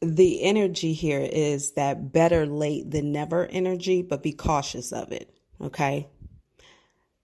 the 0.00 0.42
energy 0.42 0.92
here 0.92 1.20
is 1.20 1.72
that 1.72 2.12
better 2.12 2.46
late 2.46 2.90
than 2.90 3.12
never 3.12 3.46
energy, 3.46 4.02
but 4.02 4.22
be 4.22 4.32
cautious 4.32 4.92
of 4.92 5.12
it. 5.12 5.30
Okay. 5.60 6.08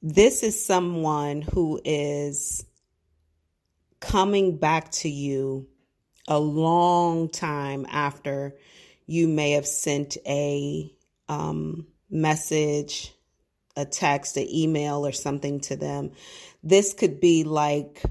This 0.03 0.43
is 0.43 0.65
someone 0.65 1.43
who 1.43 1.81
is 1.85 2.65
coming 4.01 4.59
back 4.59 4.91
to 4.91 5.09
you 5.09 5.67
a 6.29 6.39
long 6.39 7.29
time 7.29 7.87
after 7.89 8.57
you 9.07 9.29
may 9.29 9.53
have 9.53 9.67
sent 9.67 10.17
a 10.27 10.93
um, 11.29 11.87
message, 12.11 13.15
a 13.77 13.85
text, 13.85 14.37
an 14.37 14.47
email, 14.49 15.07
or 15.07 15.13
something 15.13 15.61
to 15.61 15.77
them. 15.77 16.13
This 16.63 16.93
could 16.93 17.21
be 17.21 17.45
like 17.45 18.03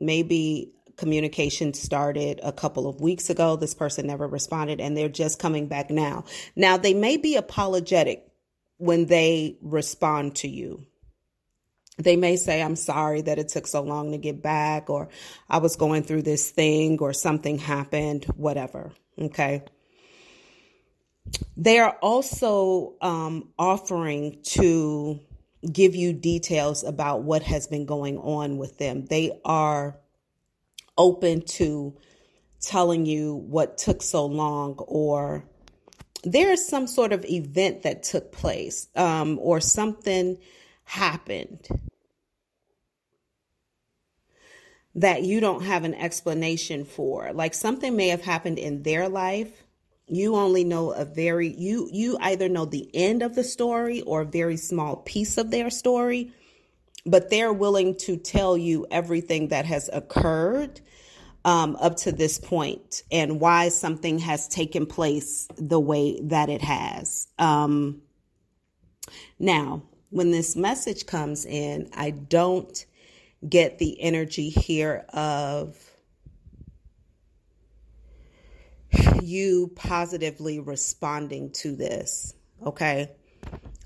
maybe 0.00 0.72
communication 0.98 1.72
started 1.72 2.40
a 2.42 2.52
couple 2.52 2.86
of 2.86 3.00
weeks 3.00 3.30
ago. 3.30 3.56
This 3.56 3.74
person 3.74 4.06
never 4.06 4.26
responded 4.26 4.80
and 4.80 4.96
they're 4.96 5.08
just 5.08 5.38
coming 5.38 5.66
back 5.66 5.88
now. 5.90 6.24
Now, 6.54 6.76
they 6.76 6.92
may 6.92 7.16
be 7.16 7.36
apologetic 7.36 8.26
when 8.76 9.06
they 9.06 9.56
respond 9.62 10.36
to 10.36 10.48
you. 10.48 10.86
They 11.96 12.16
may 12.16 12.36
say, 12.36 12.62
I'm 12.62 12.76
sorry 12.76 13.22
that 13.22 13.38
it 13.38 13.48
took 13.48 13.66
so 13.66 13.82
long 13.82 14.12
to 14.12 14.18
get 14.18 14.40
back, 14.40 14.88
or 14.88 15.08
I 15.48 15.58
was 15.58 15.74
going 15.74 16.04
through 16.04 16.22
this 16.22 16.48
thing, 16.48 16.98
or 17.00 17.12
something 17.12 17.58
happened, 17.58 18.24
whatever. 18.36 18.92
Okay. 19.18 19.64
They 21.56 21.80
are 21.80 21.98
also 22.00 22.94
um, 23.00 23.48
offering 23.58 24.38
to 24.50 25.18
give 25.72 25.96
you 25.96 26.12
details 26.12 26.84
about 26.84 27.22
what 27.22 27.42
has 27.42 27.66
been 27.66 27.84
going 27.84 28.18
on 28.18 28.58
with 28.58 28.78
them. 28.78 29.06
They 29.06 29.40
are 29.44 29.98
open 30.98 31.42
to 31.42 31.96
telling 32.60 33.06
you 33.06 33.36
what 33.36 33.78
took 33.78 34.02
so 34.02 34.26
long 34.26 34.74
or 34.78 35.44
there 36.24 36.50
is 36.50 36.66
some 36.66 36.86
sort 36.86 37.12
of 37.12 37.24
event 37.24 37.82
that 37.84 38.02
took 38.02 38.32
place 38.32 38.88
um, 38.96 39.38
or 39.40 39.60
something 39.60 40.36
happened 40.84 41.68
that 44.96 45.22
you 45.22 45.38
don't 45.38 45.62
have 45.62 45.84
an 45.84 45.94
explanation 45.94 46.84
for. 46.84 47.32
Like 47.32 47.54
something 47.54 47.94
may 47.94 48.08
have 48.08 48.22
happened 48.22 48.58
in 48.58 48.82
their 48.82 49.08
life. 49.08 49.62
You 50.08 50.34
only 50.34 50.64
know 50.64 50.90
a 50.90 51.04
very 51.04 51.48
you 51.48 51.88
you 51.92 52.18
either 52.20 52.48
know 52.48 52.64
the 52.64 52.90
end 52.94 53.22
of 53.22 53.36
the 53.36 53.44
story 53.44 54.00
or 54.02 54.22
a 54.22 54.26
very 54.26 54.56
small 54.56 54.96
piece 54.96 55.38
of 55.38 55.50
their 55.50 55.70
story 55.70 56.32
but 57.08 57.30
they're 57.30 57.52
willing 57.52 57.96
to 57.96 58.16
tell 58.16 58.56
you 58.56 58.86
everything 58.90 59.48
that 59.48 59.64
has 59.64 59.88
occurred 59.92 60.80
um, 61.48 61.76
up 61.80 61.96
to 61.96 62.12
this 62.12 62.38
point 62.38 63.04
and 63.10 63.40
why 63.40 63.70
something 63.70 64.18
has 64.18 64.48
taken 64.48 64.84
place 64.84 65.48
the 65.56 65.80
way 65.80 66.20
that 66.24 66.50
it 66.50 66.60
has. 66.60 67.26
Um, 67.38 68.02
now, 69.38 69.82
when 70.10 70.30
this 70.30 70.56
message 70.56 71.06
comes 71.06 71.46
in, 71.46 71.88
I 71.94 72.10
don't 72.10 72.84
get 73.48 73.78
the 73.78 73.98
energy 73.98 74.50
here 74.50 75.06
of 75.08 75.78
you 79.22 79.72
positively 79.74 80.60
responding 80.60 81.50
to 81.52 81.74
this. 81.74 82.34
Okay 82.66 83.10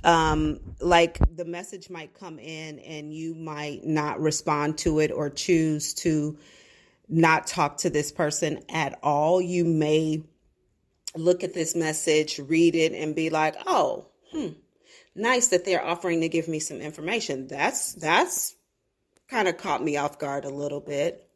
um, 0.04 0.58
like 0.80 1.18
the 1.36 1.44
message 1.44 1.88
might 1.88 2.14
come 2.14 2.38
in 2.38 2.80
and 2.80 3.14
you 3.14 3.34
might 3.34 3.84
not 3.84 4.20
respond 4.20 4.78
to 4.78 4.98
it 4.98 5.12
or 5.12 5.30
choose 5.30 5.94
to 5.94 6.36
not 7.12 7.46
talk 7.46 7.76
to 7.78 7.90
this 7.90 8.10
person 8.10 8.64
at 8.70 8.98
all. 9.02 9.40
You 9.40 9.64
may 9.64 10.22
look 11.14 11.44
at 11.44 11.54
this 11.54 11.76
message, 11.76 12.38
read 12.38 12.74
it, 12.74 12.92
and 12.92 13.14
be 13.14 13.30
like, 13.30 13.54
oh, 13.66 14.06
hmm, 14.32 14.48
nice 15.14 15.48
that 15.48 15.64
they're 15.64 15.84
offering 15.84 16.22
to 16.22 16.28
give 16.28 16.48
me 16.48 16.58
some 16.58 16.80
information. 16.80 17.46
That's 17.46 17.92
that's 17.94 18.54
kind 19.28 19.46
of 19.46 19.58
caught 19.58 19.84
me 19.84 19.96
off 19.98 20.18
guard 20.18 20.44
a 20.44 20.50
little 20.50 20.80
bit. 20.80 21.28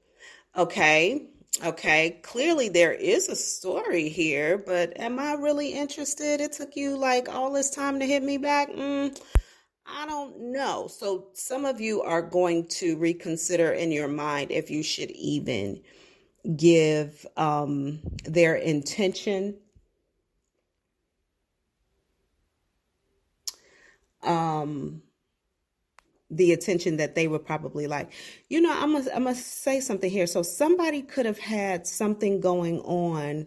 Okay. 0.56 1.28
Okay, 1.64 2.20
clearly 2.22 2.68
there 2.68 2.92
is 2.92 3.30
a 3.30 3.36
story 3.36 4.10
here, 4.10 4.58
but 4.58 5.00
am 5.00 5.18
I 5.18 5.34
really 5.34 5.70
interested? 5.70 6.42
It 6.42 6.52
took 6.52 6.76
you 6.76 6.98
like 6.98 7.30
all 7.30 7.50
this 7.50 7.70
time 7.70 8.00
to 8.00 8.06
hit 8.06 8.22
me 8.22 8.36
back. 8.36 8.68
Mm, 8.68 9.18
I 9.88 10.06
don't 10.06 10.52
know. 10.52 10.88
So, 10.88 11.28
some 11.34 11.64
of 11.64 11.80
you 11.80 12.02
are 12.02 12.22
going 12.22 12.66
to 12.68 12.96
reconsider 12.96 13.72
in 13.72 13.92
your 13.92 14.08
mind 14.08 14.50
if 14.50 14.70
you 14.70 14.82
should 14.82 15.10
even 15.12 15.82
give 16.56 17.26
um, 17.36 18.00
their 18.24 18.56
intention. 18.56 19.56
Um, 24.22 25.02
the 26.30 26.52
attention 26.52 26.96
that 26.96 27.14
they 27.14 27.28
would 27.28 27.44
probably 27.46 27.86
like. 27.86 28.12
You 28.48 28.60
know, 28.60 28.72
I'm 28.76 28.92
gonna, 28.92 29.10
I'm 29.14 29.34
say 29.34 29.80
something 29.80 30.10
here. 30.10 30.26
So 30.26 30.42
somebody 30.42 31.02
could 31.02 31.26
have 31.26 31.38
had 31.38 31.86
something 31.86 32.40
going 32.40 32.80
on 32.80 33.46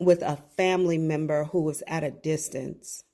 with 0.00 0.22
a 0.22 0.36
family 0.56 0.98
member 0.98 1.44
who 1.44 1.62
was 1.62 1.82
at 1.86 2.04
a 2.04 2.10
distance. 2.10 3.04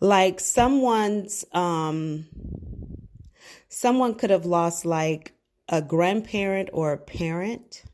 Like 0.00 0.40
someone's 0.40 1.44
um 1.52 2.26
someone 3.68 4.14
could 4.14 4.30
have 4.30 4.46
lost 4.46 4.84
like 4.84 5.32
a 5.68 5.82
grandparent 5.82 6.70
or 6.72 6.92
a 6.92 6.98
parent 6.98 7.84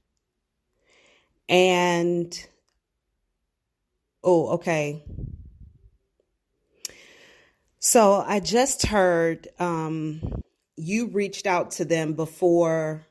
and 1.48 2.46
Oh, 4.26 4.54
okay. 4.54 5.04
So 7.78 8.24
I 8.26 8.40
just 8.40 8.86
heard 8.86 9.48
um, 9.58 10.42
you 10.76 11.08
reached 11.08 11.46
out 11.46 11.72
to 11.72 11.84
them 11.84 12.14
before 12.14 13.06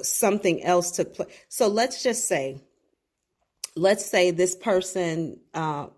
something 0.00 0.62
else 0.64 0.90
took 0.90 1.14
place. 1.14 1.28
So 1.50 1.68
let's 1.68 2.02
just 2.02 2.26
say, 2.26 2.62
let's 3.76 4.06
say 4.06 4.30
this 4.30 4.56
person, 4.56 5.38
uh, 5.52 5.88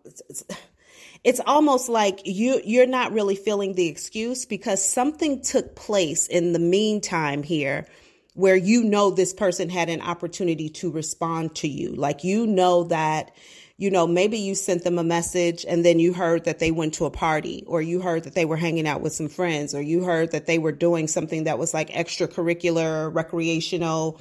it's, 1.27 1.41
almost 1.47 1.89
like 1.89 2.21
you 2.25 2.61
you're 2.65 2.87
not 2.87 3.13
really 3.13 3.35
feeling 3.35 3.75
the 3.75 3.89
excuse 3.89 4.47
because 4.47 4.83
something 4.83 5.43
took 5.43 5.75
place 5.75 6.27
in 6.27 6.53
the 6.53 6.59
meantime 6.59 7.43
here 7.43 7.87
where 8.35 8.55
you 8.55 8.85
know 8.85 9.11
this 9.11 9.33
person 9.33 9.69
had 9.69 9.89
an 9.89 10.03
opportunity 10.03 10.69
to 10.69 10.91
respond 10.91 11.55
to 11.57 11.69
you. 11.69 11.95
Like 11.95 12.23
you 12.23 12.47
know 12.47 12.85
that, 12.85 13.33
you 13.79 13.91
know, 13.91 14.07
maybe 14.07 14.39
you 14.39 14.55
sent 14.55 14.85
them 14.85 14.99
a 14.99 15.05
message 15.05 15.65
and 15.67 15.85
then 15.85 15.99
you 15.99 16.13
heard 16.13 16.45
that 16.45 16.59
they 16.59 16.71
went 16.71 16.95
to 16.95 17.07
a 17.07 17.11
party 17.11 17.65
or 17.67 17.81
you 17.81 18.01
heard 18.01 18.25
that 18.25 18.35
they 18.35 18.45
were 18.45 18.59
hanging 18.59 18.87
out 18.87 19.01
with 19.01 19.15
some 19.15 19.29
friends 19.29 19.75
or 19.75 19.81
you 19.81 20.05
heard 20.05 20.33
that 20.33 20.47
they 20.47 20.59
were 20.59 20.73
doing 20.73 21.09
something 21.09 21.45
that 21.45 21.59
was 21.59 21.73
like 21.73 21.91
extracurricular, 21.91 23.13
recreational 23.13 24.21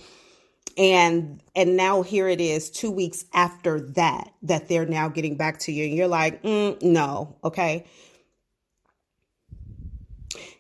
and 0.78 1.42
and 1.56 1.78
now 1.78 2.02
here 2.02 2.28
it 2.28 2.42
is 2.42 2.70
2 2.70 2.92
weeks 2.92 3.26
after 3.34 3.80
that 3.80 4.34
that 4.44 4.68
they're 4.68 4.86
now 4.86 5.10
getting 5.10 5.38
back 5.38 5.60
to 5.60 5.72
you 5.72 5.86
and 5.86 5.96
you're 5.96 6.08
like, 6.08 6.44
mm, 6.44 6.82
"No, 6.82 7.36
okay?" 7.44 7.86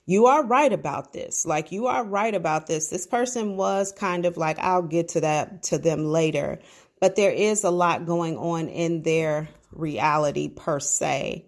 you 0.06 0.28
are 0.28 0.46
right 0.46 0.72
about 0.72 1.14
this. 1.14 1.46
Like 1.46 1.72
you 1.72 1.88
are 1.88 2.04
right 2.04 2.34
about 2.34 2.68
this. 2.68 2.88
This 2.90 3.08
person 3.08 3.58
was 3.58 3.92
kind 3.92 4.26
of 4.26 4.38
like, 4.38 4.60
I'll 4.60 4.84
get 4.84 5.10
to 5.10 5.22
that 5.22 5.64
to 5.64 5.78
them 5.78 6.06
later. 6.06 6.60
But 7.00 7.16
there 7.16 7.32
is 7.32 7.64
a 7.64 7.72
lot 7.72 8.06
going 8.06 8.38
on 8.38 8.68
in 8.68 9.02
their 9.04 9.50
reality 9.72 10.48
per 10.50 10.80
se. 10.80 11.46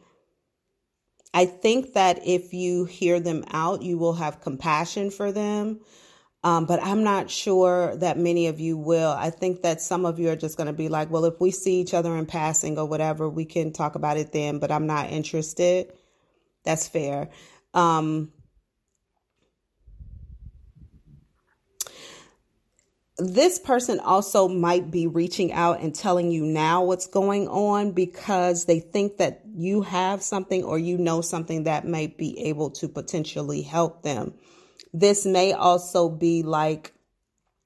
I 1.33 1.45
think 1.45 1.93
that 1.93 2.25
if 2.25 2.53
you 2.53 2.85
hear 2.85 3.19
them 3.19 3.43
out, 3.51 3.83
you 3.83 3.97
will 3.97 4.13
have 4.13 4.41
compassion 4.41 5.11
for 5.11 5.31
them. 5.31 5.81
Um, 6.47 6.63
but 6.63 6.81
I'm 6.81 7.03
not 7.03 7.29
sure 7.29 7.93
that 7.97 8.17
many 8.17 8.47
of 8.47 8.57
you 8.57 8.77
will. 8.77 9.11
I 9.11 9.31
think 9.31 9.63
that 9.63 9.81
some 9.81 10.05
of 10.05 10.17
you 10.17 10.29
are 10.29 10.35
just 10.37 10.55
going 10.55 10.67
to 10.67 10.71
be 10.71 10.87
like, 10.87 11.11
well, 11.11 11.25
if 11.25 11.41
we 11.41 11.51
see 11.51 11.81
each 11.81 11.93
other 11.93 12.15
in 12.15 12.25
passing 12.25 12.79
or 12.79 12.85
whatever, 12.85 13.27
we 13.27 13.43
can 13.43 13.73
talk 13.73 13.95
about 13.95 14.15
it 14.15 14.31
then, 14.31 14.59
but 14.59 14.71
I'm 14.71 14.87
not 14.87 15.09
interested. 15.09 15.91
That's 16.63 16.87
fair. 16.87 17.27
Um, 17.73 18.31
this 23.17 23.59
person 23.59 23.99
also 23.99 24.47
might 24.47 24.89
be 24.89 25.05
reaching 25.05 25.51
out 25.51 25.81
and 25.81 25.93
telling 25.93 26.31
you 26.31 26.45
now 26.45 26.81
what's 26.81 27.07
going 27.07 27.49
on 27.49 27.91
because 27.91 28.63
they 28.63 28.79
think 28.79 29.17
that 29.17 29.41
you 29.53 29.81
have 29.81 30.23
something 30.23 30.63
or 30.63 30.79
you 30.79 30.97
know 30.97 31.19
something 31.19 31.65
that 31.65 31.85
might 31.85 32.17
be 32.17 32.39
able 32.39 32.69
to 32.69 32.87
potentially 32.87 33.63
help 33.63 34.03
them. 34.03 34.33
This 34.99 35.27
may 35.27 35.53
also 35.53 36.09
be 36.09 36.41
like 36.41 36.93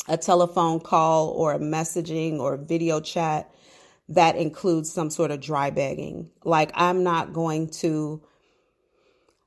a 0.09 0.17
telephone 0.17 0.81
call 0.81 1.29
or 1.29 1.53
a 1.53 1.59
messaging 1.59 2.39
or 2.39 2.57
video 2.57 2.99
chat 2.99 3.49
that 4.09 4.35
includes 4.35 4.91
some 4.91 5.09
sort 5.09 5.31
of 5.31 5.39
dry 5.39 5.69
begging. 5.69 6.29
Like, 6.43 6.71
I'm 6.73 7.03
not 7.03 7.31
going 7.31 7.69
to 7.81 8.21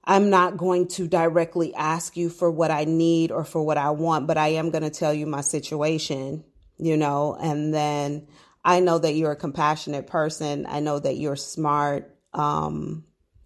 I'm 0.07 0.31
not 0.31 0.57
going 0.57 0.89
to 0.89 1.09
directly 1.09 1.75
ask 1.75 2.17
you 2.17 2.31
for 2.31 2.51
what 2.51 2.71
I 2.71 2.85
need 2.85 3.31
or 3.31 3.45
for 3.45 3.63
what 3.63 3.79
I 3.79 3.91
want, 3.91 4.27
but 4.27 4.39
I 4.39 4.49
am 4.49 4.71
going 4.71 4.83
to 4.85 4.91
tell 4.91 5.13
you 5.13 5.27
my 5.27 5.41
situation, 5.43 6.45
you 6.79 6.97
know, 6.97 7.37
and 7.41 7.73
then 7.73 8.29
I 8.65 8.81
know 8.81 8.99
that 8.99 9.15
you're 9.15 9.33
a 9.33 9.37
compassionate 9.37 10.07
person. 10.07 10.67
I 10.67 10.81
know 10.81 10.99
that 10.99 11.17
you're 11.17 11.37
smart. 11.37 12.17
Um, 12.33 13.05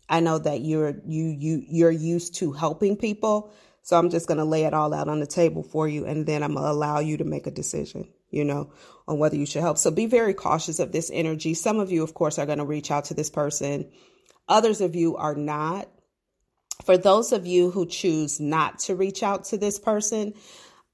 I 0.08 0.20
know 0.20 0.38
that 0.38 0.60
you're 0.60 0.94
you 1.06 1.26
you 1.26 1.62
you're 1.68 1.90
used 1.90 2.36
to 2.36 2.52
helping 2.52 2.96
people. 2.96 3.52
So 3.88 3.98
I'm 3.98 4.10
just 4.10 4.28
going 4.28 4.36
to 4.36 4.44
lay 4.44 4.64
it 4.64 4.74
all 4.74 4.92
out 4.92 5.08
on 5.08 5.18
the 5.18 5.26
table 5.26 5.62
for 5.62 5.88
you 5.88 6.04
and 6.04 6.26
then 6.26 6.42
I'm 6.42 6.52
going 6.52 6.66
to 6.66 6.70
allow 6.70 6.98
you 6.98 7.16
to 7.16 7.24
make 7.24 7.46
a 7.46 7.50
decision, 7.50 8.06
you 8.28 8.44
know, 8.44 8.70
on 9.06 9.18
whether 9.18 9.36
you 9.36 9.46
should 9.46 9.62
help. 9.62 9.78
So 9.78 9.90
be 9.90 10.04
very 10.04 10.34
cautious 10.34 10.78
of 10.78 10.92
this 10.92 11.10
energy. 11.10 11.54
Some 11.54 11.80
of 11.80 11.90
you 11.90 12.02
of 12.02 12.12
course 12.12 12.38
are 12.38 12.44
going 12.44 12.58
to 12.58 12.66
reach 12.66 12.90
out 12.90 13.06
to 13.06 13.14
this 13.14 13.30
person. 13.30 13.90
Others 14.46 14.82
of 14.82 14.94
you 14.94 15.16
are 15.16 15.34
not 15.34 15.88
for 16.84 16.98
those 16.98 17.32
of 17.32 17.46
you 17.46 17.70
who 17.70 17.86
choose 17.86 18.38
not 18.38 18.80
to 18.80 18.94
reach 18.94 19.22
out 19.22 19.44
to 19.44 19.56
this 19.56 19.78
person, 19.78 20.34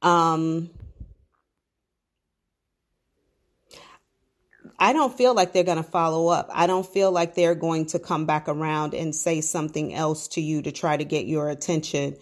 um, 0.00 0.70
I 4.78 4.92
don't 4.92 5.16
feel 5.16 5.34
like 5.34 5.52
they're 5.52 5.64
going 5.64 5.78
to 5.78 5.82
follow 5.82 6.28
up. 6.28 6.48
I 6.52 6.68
don't 6.68 6.86
feel 6.86 7.10
like 7.10 7.34
they're 7.34 7.56
going 7.56 7.86
to 7.86 7.98
come 7.98 8.24
back 8.24 8.48
around 8.48 8.94
and 8.94 9.12
say 9.12 9.40
something 9.40 9.92
else 9.92 10.28
to 10.28 10.40
you 10.40 10.62
to 10.62 10.70
try 10.70 10.96
to 10.96 11.04
get 11.04 11.26
your 11.26 11.50
attention. 11.50 12.16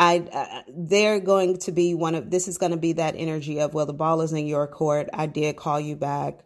I 0.00 0.20
uh, 0.32 0.62
they're 0.66 1.20
going 1.20 1.58
to 1.58 1.72
be 1.72 1.92
one 1.92 2.14
of 2.14 2.30
this 2.30 2.48
is 2.48 2.56
going 2.56 2.72
to 2.72 2.78
be 2.78 2.94
that 2.94 3.16
energy 3.18 3.60
of 3.60 3.74
well 3.74 3.84
the 3.84 3.92
ball 3.92 4.22
is 4.22 4.32
in 4.32 4.46
your 4.46 4.66
court. 4.66 5.10
I 5.12 5.26
did 5.26 5.56
call 5.56 5.78
you 5.78 5.94
back. 5.94 6.40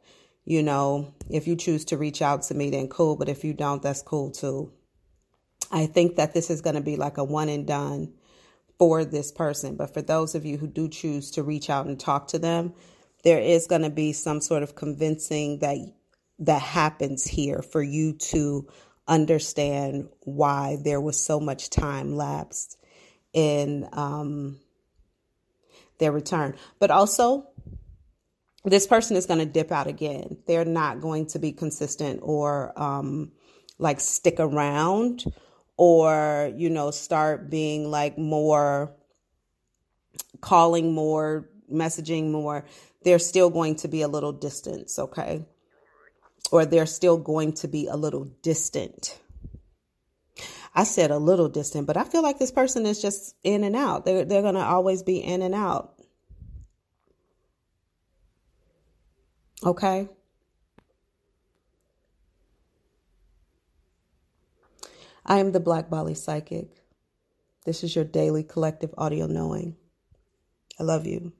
You 0.45 0.65
know, 0.65 1.15
if 1.31 1.47
you 1.47 1.55
choose 1.55 1.85
to 1.87 1.97
reach 1.97 2.21
out 2.21 2.43
to 2.45 2.55
me 2.55 2.71
then 2.71 2.89
cool, 2.89 3.15
but 3.15 3.29
if 3.29 3.45
you 3.45 3.55
don't 3.55 3.81
that's 3.81 4.03
cool 4.03 4.33
too. 4.33 4.73
I 5.71 5.87
think 5.87 6.17
that 6.17 6.35
this 6.35 6.51
is 6.51 6.62
going 6.62 6.75
to 6.75 6.83
be 6.83 6.97
like 6.97 7.17
a 7.17 7.23
one 7.23 7.49
and 7.49 7.65
done 7.65 8.15
for 8.77 9.05
this 9.05 9.31
person. 9.31 9.77
But 9.77 9.95
for 9.95 10.03
those 10.03 10.35
of 10.35 10.45
you 10.45 10.59
who 10.59 10.67
do 10.67 10.89
choose 10.89 11.31
to 11.33 11.45
reach 11.45 11.71
out 11.71 11.87
and 11.87 11.99
talk 11.99 12.29
to 12.29 12.41
them, 12.41 12.75
there 13.23 13.41
is 13.41 13.69
going 13.69 13.83
to 13.83 13.91
be 13.91 14.12
some 14.12 14.41
sort 14.41 14.65
of 14.65 14.75
convincing 14.75 15.61
that 15.61 15.79
that 16.41 16.61
happens 16.61 17.25
here 17.25 17.62
for 17.62 17.81
you 17.81 18.15
to 18.15 18.67
understand 19.06 20.09
why 20.23 20.77
there 20.83 21.01
was 21.01 21.25
so 21.25 21.39
much 21.39 21.71
time 21.71 22.17
lapsed 22.17 22.79
in 23.35 23.87
um, 23.93 24.59
their 25.99 26.13
return. 26.13 26.57
But 26.79 26.91
also, 26.91 27.47
this 28.65 28.87
person 28.87 29.17
is 29.17 29.27
going 29.27 29.41
to 29.41 29.47
dip 29.47 29.71
out 29.71 29.87
again. 29.87 30.39
They're 30.47 30.65
not 30.65 31.03
going 31.03 31.27
to 31.27 31.39
be 31.39 31.53
consistent 31.53 32.21
or 32.23 32.73
um, 32.81 33.33
like 33.79 34.01
stick 34.01 34.37
around 34.39 35.25
or, 35.77 36.51
you 36.57 36.71
know, 36.71 36.91
start 36.91 37.51
being 37.51 37.91
like 37.91 38.17
more 38.17 38.95
calling 40.41 40.93
more, 40.93 41.49
messaging 41.73 42.31
more, 42.31 42.67
They're 43.03 43.19
still 43.19 43.51
going 43.51 43.77
to 43.77 43.89
be 43.89 44.03
a 44.03 44.09
little 44.09 44.33
distance, 44.33 44.99
okay? 44.99 45.45
Or 46.51 46.65
they're 46.65 46.87
still 46.87 47.19
going 47.19 47.53
to 47.55 47.69
be 47.69 47.87
a 47.87 47.97
little 47.97 48.25
distant. 48.43 49.19
I 50.75 50.85
said 50.85 51.11
a 51.11 51.19
little 51.19 51.49
distant, 51.49 51.87
but 51.87 51.97
I 51.97 52.05
feel 52.05 52.23
like 52.23 52.38
this 52.38 52.50
person 52.50 52.85
is 52.85 53.00
just 53.00 53.37
in 53.44 53.62
and 53.62 53.76
out. 53.76 54.05
They're, 54.05 54.25
they're 54.25 54.43
going 54.43 54.55
to 54.55 54.61
always 54.61 55.03
be 55.03 55.19
in 55.19 55.41
and 55.41 55.55
out. 55.55 55.94
Okay? 59.65 60.09
I 65.25 65.38
am 65.38 65.53
the 65.53 65.61
Black 65.61 65.88
Bali 65.88 66.15
Psychic. 66.15 66.69
This 67.65 67.85
is 67.85 67.94
your 67.94 68.05
daily 68.05 68.43
collective 68.43 68.93
audio 68.99 69.27
knowing. 69.27 69.77
I 70.79 70.82
love 70.82 71.06
you. 71.06 71.32